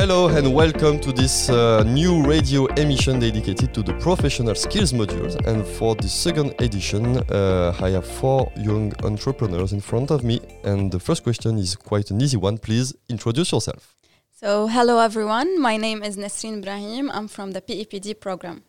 Hello 0.00 0.28
and 0.28 0.54
welcome 0.54 0.98
to 0.98 1.12
this 1.12 1.50
uh, 1.50 1.82
new 1.82 2.24
radio 2.24 2.64
emission 2.76 3.20
dedicated 3.20 3.74
to 3.74 3.82
the 3.82 3.92
professional 3.98 4.54
skills 4.54 4.94
modules. 4.94 5.36
And 5.46 5.62
for 5.76 5.94
the 5.94 6.08
second 6.08 6.54
edition, 6.58 7.18
uh, 7.30 7.76
I 7.78 7.90
have 7.90 8.06
four 8.06 8.50
young 8.56 8.94
entrepreneurs 9.04 9.74
in 9.74 9.82
front 9.82 10.10
of 10.10 10.24
me. 10.24 10.40
And 10.64 10.90
the 10.90 10.98
first 10.98 11.22
question 11.22 11.58
is 11.58 11.76
quite 11.76 12.10
an 12.10 12.18
easy 12.22 12.38
one. 12.38 12.56
Please 12.56 12.94
introduce 13.10 13.52
yourself. 13.52 13.94
So, 14.30 14.68
hello 14.68 15.00
everyone. 15.00 15.60
My 15.60 15.76
name 15.76 16.02
is 16.02 16.16
Nasreen 16.16 16.60
Ibrahim. 16.60 17.10
I'm 17.10 17.28
from 17.28 17.50
the 17.50 17.60
PEPD 17.60 18.20
program. 18.20 18.62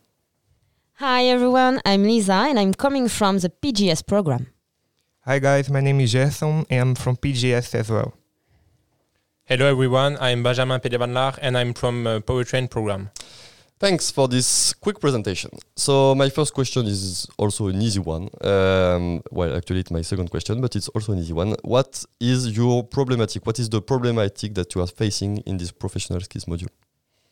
Hi 0.96 1.24
everyone, 1.24 1.80
I'm 1.86 2.02
Lisa 2.02 2.44
and 2.50 2.58
I'm 2.58 2.74
coming 2.74 3.08
from 3.08 3.38
the 3.38 3.48
PGS 3.48 4.06
program. 4.06 4.48
Hi 5.24 5.38
guys, 5.38 5.70
my 5.70 5.80
name 5.80 5.98
is 6.00 6.12
Jason 6.12 6.66
and 6.68 6.80
I'm 6.90 6.94
from 6.94 7.16
PGS 7.16 7.74
as 7.74 7.90
well. 7.90 8.12
Hello 9.44 9.66
everyone, 9.66 10.16
I'm 10.20 10.44
Benjamin 10.44 10.78
Pedevanlar 10.78 11.36
and 11.42 11.58
I'm 11.58 11.74
from 11.74 12.06
uh, 12.06 12.20
Powertrain 12.20 12.70
program. 12.70 13.10
Thanks 13.80 14.08
for 14.08 14.28
this 14.28 14.72
quick 14.72 15.00
presentation. 15.00 15.50
So 15.74 16.14
my 16.14 16.30
first 16.30 16.54
question 16.54 16.86
is 16.86 17.26
also 17.36 17.66
an 17.66 17.82
easy 17.82 17.98
one. 17.98 18.28
Um, 18.40 19.20
well, 19.32 19.56
actually, 19.56 19.80
it's 19.80 19.90
my 19.90 20.02
second 20.02 20.30
question, 20.30 20.60
but 20.60 20.76
it's 20.76 20.86
also 20.90 21.12
an 21.12 21.18
easy 21.18 21.32
one. 21.32 21.56
What 21.64 22.04
is 22.20 22.56
your 22.56 22.84
problematic? 22.84 23.44
What 23.44 23.58
is 23.58 23.68
the 23.68 23.82
problematic 23.82 24.54
that 24.54 24.76
you 24.76 24.80
are 24.80 24.86
facing 24.86 25.38
in 25.38 25.56
this 25.56 25.72
professional 25.72 26.20
skills 26.20 26.44
module? 26.44 26.68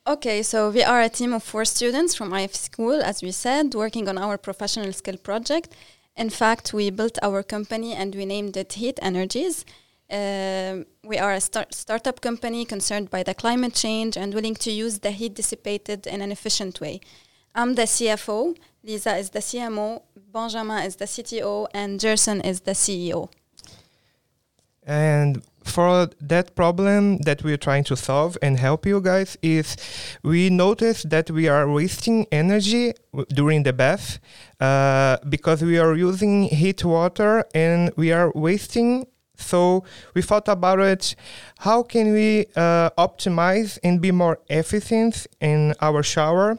Okay, 0.04 0.42
so 0.42 0.70
we 0.70 0.82
are 0.82 1.00
a 1.00 1.08
team 1.08 1.32
of 1.32 1.44
four 1.44 1.64
students 1.64 2.16
from 2.16 2.32
IF 2.32 2.56
School, 2.56 3.00
as 3.00 3.22
we 3.22 3.30
said, 3.30 3.72
working 3.72 4.08
on 4.08 4.18
our 4.18 4.36
professional 4.36 4.92
skill 4.92 5.16
project. 5.16 5.76
In 6.16 6.28
fact, 6.28 6.74
we 6.74 6.90
built 6.90 7.18
our 7.22 7.44
company 7.44 7.94
and 7.94 8.16
we 8.16 8.24
named 8.26 8.56
it 8.56 8.72
Heat 8.72 8.98
Energies. 9.00 9.64
Um, 10.10 10.86
we 11.04 11.18
are 11.18 11.32
a 11.32 11.40
start 11.40 11.72
startup 11.72 12.20
company 12.20 12.64
concerned 12.64 13.10
by 13.10 13.22
the 13.22 13.32
climate 13.32 13.74
change 13.74 14.16
and 14.16 14.34
willing 14.34 14.56
to 14.56 14.72
use 14.72 14.98
the 14.98 15.12
heat 15.12 15.34
dissipated 15.34 16.06
in 16.06 16.20
an 16.20 16.32
efficient 16.32 16.80
way. 16.80 17.00
I'm 17.54 17.74
the 17.76 17.82
CFO, 17.82 18.56
Lisa 18.82 19.16
is 19.16 19.30
the 19.30 19.38
CMO, 19.38 20.02
Benjamin 20.32 20.84
is 20.84 20.96
the 20.96 21.04
CTO, 21.04 21.68
and 21.72 22.00
Gerson 22.00 22.40
is 22.40 22.60
the 22.62 22.72
CEO. 22.72 23.28
And 24.82 25.42
for 25.62 26.08
that 26.20 26.56
problem 26.56 27.18
that 27.18 27.44
we're 27.44 27.56
trying 27.56 27.84
to 27.84 27.96
solve 27.96 28.36
and 28.42 28.58
help 28.58 28.86
you 28.86 29.00
guys 29.00 29.36
is 29.42 29.76
we 30.24 30.50
notice 30.50 31.04
that 31.04 31.30
we 31.30 31.46
are 31.48 31.70
wasting 31.70 32.26
energy 32.32 32.92
during 33.28 33.62
the 33.62 33.72
bath 33.72 34.18
uh, 34.58 35.18
because 35.28 35.62
we 35.62 35.78
are 35.78 35.94
using 35.94 36.44
heat 36.44 36.84
water 36.84 37.44
and 37.54 37.92
we 37.96 38.10
are 38.10 38.32
wasting 38.34 39.06
so 39.40 39.82
we 40.14 40.22
thought 40.22 40.48
about 40.48 40.78
it 40.78 41.14
how 41.58 41.82
can 41.82 42.12
we 42.12 42.46
uh, 42.56 42.90
optimize 42.98 43.78
and 43.82 44.00
be 44.00 44.10
more 44.10 44.38
efficient 44.48 45.26
in 45.40 45.74
our 45.80 46.02
shower 46.02 46.56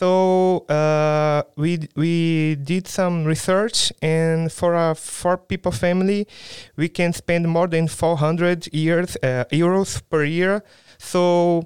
so 0.00 0.64
uh, 0.70 1.42
we 1.56 1.86
we 1.94 2.54
did 2.54 2.88
some 2.88 3.26
research, 3.26 3.92
and 4.00 4.50
for 4.50 4.74
a 4.74 4.94
four 4.94 5.36
people 5.36 5.72
family, 5.72 6.26
we 6.74 6.88
can 6.88 7.12
spend 7.12 7.46
more 7.46 7.68
than 7.68 7.86
400 7.86 8.72
years 8.72 9.18
uh, 9.22 9.44
euros 9.52 10.00
per 10.08 10.24
year. 10.24 10.64
So 10.96 11.64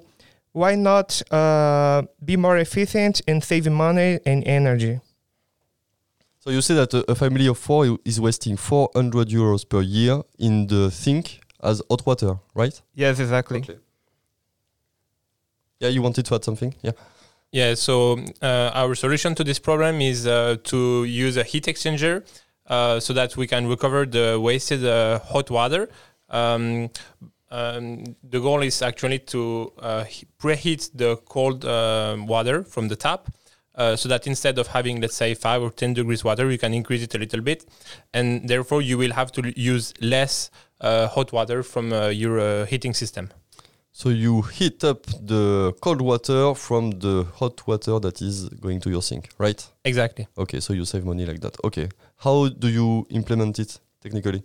why 0.51 0.75
not 0.75 1.21
uh, 1.31 2.01
be 2.25 2.35
more 2.35 2.57
efficient 2.57 3.21
and 3.25 3.41
save 3.41 3.71
money 3.71 4.19
and 4.25 4.43
energy? 4.45 4.99
So 6.45 6.51
you 6.51 6.61
say 6.61 6.75
that 6.75 6.93
a, 6.93 7.11
a 7.11 7.15
family 7.15 7.47
of 7.47 7.57
four 7.57 7.97
is 8.05 8.21
wasting 8.21 8.55
400 8.55 9.29
euros 9.29 9.67
per 9.67 9.81
year 9.81 10.21
in 10.37 10.67
the 10.67 10.91
sink 10.91 11.39
as 11.63 11.81
hot 11.89 12.05
water, 12.05 12.37
right? 12.53 12.79
Yes, 12.93 13.19
exactly. 13.19 13.61
Okay. 13.61 13.79
Yeah, 15.79 15.89
you 15.89 16.03
wanted 16.03 16.23
to 16.27 16.35
add 16.35 16.43
something? 16.43 16.75
Yeah. 16.83 16.91
Yeah, 17.51 17.73
so 17.73 18.19
uh, 18.43 18.69
our 18.75 18.93
solution 18.93 19.33
to 19.33 19.43
this 19.43 19.57
problem 19.57 20.01
is 20.01 20.27
uh, 20.27 20.57
to 20.65 21.05
use 21.05 21.35
a 21.37 21.43
heat 21.43 21.65
exchanger 21.65 22.23
uh, 22.67 22.99
so 22.99 23.11
that 23.13 23.35
we 23.35 23.47
can 23.47 23.65
recover 23.65 24.05
the 24.05 24.39
wasted 24.39 24.85
uh, 24.85 25.17
hot 25.19 25.49
water. 25.49 25.89
Um, 26.29 26.91
um, 27.49 28.03
the 28.21 28.39
goal 28.39 28.61
is 28.61 28.83
actually 28.83 29.19
to 29.33 29.73
uh, 29.79 30.03
preheat 30.39 30.91
the 30.93 31.15
cold 31.25 31.65
uh, 31.65 32.17
water 32.19 32.63
from 32.63 32.87
the 32.87 32.95
tap. 32.95 33.29
Uh, 33.75 33.95
so 33.95 34.07
that 34.09 34.25
instead 34.25 34.57
of 34.57 34.67
having, 34.67 35.01
let's 35.01 35.15
say, 35.15 35.33
5 35.33 35.61
or 35.61 35.69
10 35.69 35.93
degrees 35.93 36.23
water, 36.23 36.49
you 36.49 36.57
can 36.57 36.73
increase 36.73 37.03
it 37.03 37.13
a 37.13 37.17
little 37.17 37.41
bit. 37.41 37.65
And 38.13 38.47
therefore, 38.47 38.81
you 38.81 38.97
will 38.97 39.11
have 39.11 39.31
to 39.33 39.53
use 39.59 39.93
less 39.99 40.49
uh, 40.81 41.07
hot 41.07 41.31
water 41.33 41.63
from 41.63 41.91
uh, 41.91 42.07
your 42.07 42.39
uh, 42.39 42.65
heating 42.65 42.93
system. 42.93 43.31
So 43.91 44.09
you 44.09 44.41
heat 44.41 44.83
up 44.83 45.05
the 45.05 45.73
cold 45.79 46.01
water 46.01 46.53
from 46.53 46.91
the 46.99 47.27
hot 47.35 47.65
water 47.65 47.97
that 47.99 48.21
is 48.21 48.49
going 48.49 48.81
to 48.81 48.89
your 48.89 49.01
sink, 49.01 49.29
right? 49.37 49.65
Exactly. 49.85 50.27
Okay, 50.37 50.59
so 50.59 50.73
you 50.73 50.83
save 50.83 51.05
money 51.05 51.25
like 51.25 51.39
that. 51.39 51.55
Okay. 51.63 51.87
How 52.17 52.49
do 52.49 52.67
you 52.67 53.07
implement 53.09 53.57
it 53.57 53.79
technically? 54.01 54.43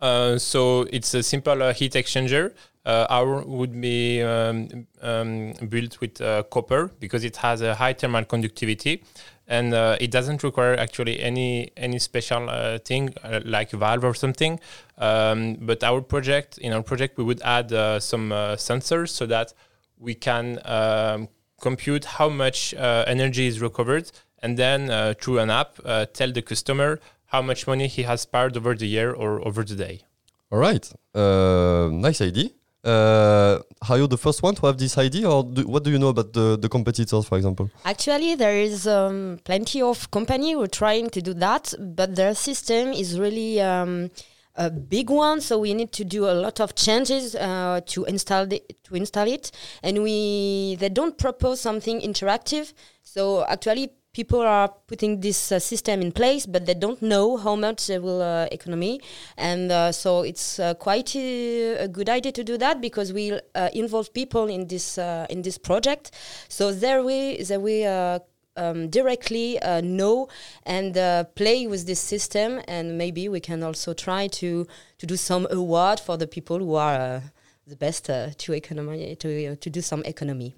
Uh, 0.00 0.38
so 0.38 0.82
it's 0.92 1.12
a 1.14 1.22
simple 1.22 1.62
uh, 1.62 1.72
heat 1.72 1.92
exchanger. 1.94 2.52
Uh, 2.86 3.06
our 3.10 3.42
would 3.44 3.78
be 3.80 4.22
um, 4.22 4.86
um, 5.02 5.52
built 5.68 6.00
with 6.00 6.20
uh, 6.20 6.42
copper 6.44 6.90
because 7.00 7.24
it 7.24 7.36
has 7.36 7.60
a 7.60 7.74
high 7.74 7.92
thermal 7.92 8.24
conductivity, 8.24 9.02
and 9.46 9.74
uh, 9.74 9.96
it 10.00 10.10
doesn't 10.10 10.42
require 10.42 10.74
actually 10.76 11.20
any 11.20 11.70
any 11.76 11.98
special 11.98 12.48
uh, 12.48 12.78
thing 12.78 13.12
like 13.44 13.72
valve 13.72 14.04
or 14.04 14.14
something. 14.14 14.58
Um, 14.96 15.56
but 15.60 15.84
our 15.84 16.00
project, 16.00 16.58
in 16.58 16.72
our 16.72 16.82
project, 16.82 17.18
we 17.18 17.24
would 17.24 17.42
add 17.42 17.70
some 18.00 18.30
sensors 18.56 19.10
so 19.10 19.26
that 19.26 19.52
we 19.98 20.14
can 20.14 20.58
um, 20.64 21.28
compute 21.60 22.04
how 22.04 22.30
much 22.30 22.72
energy 22.74 23.48
is 23.48 23.60
recovered, 23.60 24.10
and 24.42 24.56
then 24.56 25.14
through 25.16 25.40
an 25.40 25.50
app, 25.50 25.76
tell 26.14 26.32
the 26.32 26.42
customer 26.42 27.00
how 27.28 27.40
much 27.42 27.66
money 27.66 27.86
he 27.86 28.02
has 28.02 28.22
spared 28.22 28.56
over 28.56 28.74
the 28.74 28.86
year 28.86 29.12
or 29.12 29.46
over 29.46 29.64
the 29.64 29.74
day. 29.74 30.02
All 30.50 30.58
right. 30.58 30.90
Uh, 31.14 31.88
nice 31.92 32.20
idea. 32.20 32.50
Uh, 32.84 33.58
are 33.88 33.98
you 33.98 34.06
the 34.06 34.16
first 34.16 34.42
one 34.42 34.54
to 34.54 34.64
have 34.66 34.78
this 34.78 34.96
idea, 34.96 35.28
or 35.28 35.42
do, 35.44 35.66
what 35.66 35.82
do 35.84 35.90
you 35.90 35.98
know 35.98 36.08
about 36.08 36.32
the, 36.32 36.56
the 36.56 36.68
competitors, 36.68 37.26
for 37.26 37.36
example? 37.36 37.68
Actually, 37.84 38.34
there 38.34 38.56
is 38.56 38.86
um, 38.86 39.38
plenty 39.44 39.82
of 39.82 40.10
company 40.10 40.52
who 40.52 40.62
are 40.62 40.68
trying 40.68 41.10
to 41.10 41.20
do 41.20 41.34
that, 41.34 41.74
but 41.78 42.14
their 42.14 42.34
system 42.34 42.92
is 42.92 43.18
really 43.18 43.60
um, 43.60 44.10
a 44.54 44.70
big 44.70 45.10
one. 45.10 45.40
So 45.40 45.58
we 45.58 45.74
need 45.74 45.92
to 45.92 46.04
do 46.04 46.30
a 46.30 46.32
lot 46.32 46.60
of 46.60 46.76
changes 46.76 47.34
uh, 47.34 47.80
to 47.86 48.04
install 48.04 48.46
the, 48.46 48.62
to 48.84 48.94
install 48.94 49.26
it, 49.26 49.50
and 49.82 50.02
we 50.02 50.76
they 50.78 50.88
don't 50.88 51.18
propose 51.18 51.60
something 51.60 52.00
interactive. 52.00 52.72
So 53.02 53.44
actually, 53.44 53.90
people 54.12 54.40
are 54.40 54.68
putting 54.86 55.20
this 55.20 55.52
uh, 55.52 55.58
system 55.58 56.00
in 56.00 56.12
place, 56.12 56.46
but 56.46 56.66
they 56.66 56.74
don't 56.74 57.00
know 57.02 57.36
how 57.36 57.54
much 57.54 57.86
they 57.86 57.98
will 57.98 58.22
uh, 58.22 58.46
economy, 58.50 59.00
and 59.36 59.70
uh, 59.70 59.92
so 59.92 60.22
it's 60.22 60.58
uh, 60.58 60.74
quite 60.74 61.14
a, 61.14 61.84
a 61.84 61.88
good 61.88 62.08
idea 62.08 62.32
to 62.32 62.44
do 62.44 62.58
that 62.58 62.80
because 62.80 63.12
we 63.12 63.38
uh, 63.54 63.68
involve 63.72 64.12
people 64.12 64.46
in 64.46 64.66
this 64.66 64.98
uh, 64.98 65.26
in 65.30 65.42
this 65.42 65.58
project. 65.58 66.10
So 66.48 66.72
there 66.72 67.02
we 67.02 67.42
there 67.42 67.60
we. 67.60 67.84
Uh, 67.84 68.18
um, 68.58 68.88
directly 68.88 69.58
uh, 69.60 69.80
know 69.80 70.28
and 70.64 70.98
uh, 70.98 71.24
play 71.36 71.66
with 71.66 71.86
this 71.86 72.00
system, 72.00 72.60
and 72.66 72.98
maybe 72.98 73.28
we 73.28 73.40
can 73.40 73.62
also 73.62 73.94
try 73.94 74.26
to 74.26 74.66
to 74.98 75.06
do 75.06 75.16
some 75.16 75.46
award 75.50 76.00
for 76.00 76.16
the 76.16 76.26
people 76.26 76.58
who 76.58 76.74
are 76.74 76.94
uh, 76.94 77.20
the 77.66 77.76
best 77.76 78.10
uh, 78.10 78.30
to 78.38 78.52
economy 78.52 79.14
to 79.16 79.52
uh, 79.52 79.56
to 79.60 79.70
do 79.70 79.80
some 79.80 80.02
economy. 80.04 80.56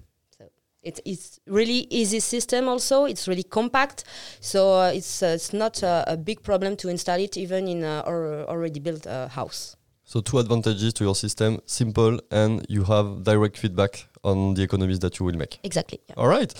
So 0.83 0.87
it's 0.87 1.01
it's 1.05 1.39
really 1.47 1.87
easy 1.89 2.19
system. 2.19 2.67
Also, 2.67 3.05
it's 3.05 3.27
really 3.27 3.43
compact, 3.43 4.03
so 4.39 4.73
uh, 4.73 4.91
it's 4.93 5.21
uh, 5.21 5.33
it's 5.35 5.53
not 5.53 5.83
uh, 5.83 6.03
a 6.07 6.17
big 6.17 6.41
problem 6.41 6.75
to 6.77 6.89
install 6.89 7.19
it 7.19 7.37
even 7.37 7.67
in 7.67 7.83
a 7.83 8.03
or 8.05 8.45
already 8.47 8.79
built 8.79 9.05
uh, 9.05 9.27
house. 9.27 9.75
So 10.03 10.21
two 10.21 10.39
advantages 10.39 10.93
to 10.93 11.03
your 11.03 11.15
system: 11.15 11.59
simple, 11.65 12.19
and 12.31 12.65
you 12.67 12.83
have 12.83 13.23
direct 13.23 13.57
feedback 13.57 14.07
on 14.23 14.55
the 14.55 14.63
economies 14.63 14.99
that 14.99 15.19
you 15.19 15.25
will 15.25 15.37
make. 15.37 15.59
Exactly. 15.63 15.99
yeah. 16.09 16.15
All 16.17 16.27
right. 16.27 16.53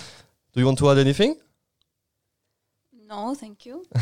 Do 0.54 0.60
you 0.60 0.66
want 0.66 0.78
to 0.80 0.90
add 0.90 0.98
anything? 0.98 1.36
No, 3.12 3.36
thank 3.36 3.66
you. 3.66 3.84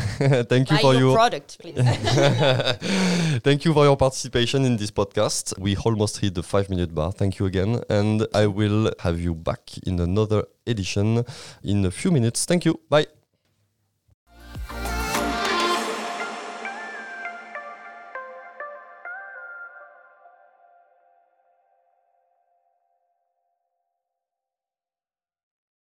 Thank 0.52 0.70
you 0.70 0.78
for 0.78 0.92
your 0.92 1.02
your 1.02 1.14
product, 1.16 1.58
please. 1.58 1.74
Thank 3.42 3.64
you 3.64 3.72
for 3.74 3.84
your 3.84 3.96
participation 3.96 4.64
in 4.64 4.76
this 4.76 4.92
podcast. 4.92 5.58
We 5.58 5.76
almost 5.76 6.20
hit 6.20 6.34
the 6.36 6.44
five 6.44 6.70
minute 6.70 6.94
bar. 6.94 7.10
Thank 7.10 7.40
you 7.40 7.46
again. 7.46 7.82
And 7.88 8.28
I 8.32 8.46
will 8.46 8.92
have 9.00 9.18
you 9.18 9.34
back 9.34 9.78
in 9.84 9.98
another 9.98 10.44
edition 10.64 11.24
in 11.64 11.84
a 11.84 11.90
few 11.90 12.12
minutes. 12.12 12.44
Thank 12.44 12.64
you. 12.64 12.78
Bye. 12.88 13.19